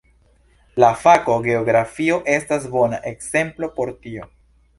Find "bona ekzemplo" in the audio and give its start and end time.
2.77-3.71